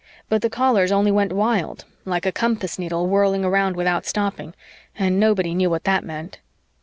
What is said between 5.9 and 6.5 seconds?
meant.